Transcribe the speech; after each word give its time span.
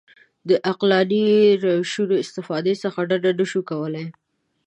د 0.49 0.51
عقلاني 0.69 1.25
روشونو 1.63 2.15
استفادې 2.23 2.73
څخه 2.83 2.99
ډډه 3.09 3.31
نه 3.39 3.45
شو 3.51 3.61
کولای. 3.69 4.07